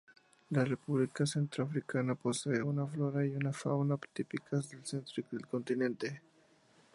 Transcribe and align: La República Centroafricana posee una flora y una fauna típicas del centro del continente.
La 0.49 0.65
República 0.65 1.27
Centroafricana 1.27 2.15
posee 2.15 2.63
una 2.63 2.87
flora 2.87 3.23
y 3.23 3.35
una 3.35 3.53
fauna 3.53 3.99
típicas 4.13 4.67
del 4.71 4.83
centro 4.83 5.23
del 5.31 5.45
continente. 5.45 6.21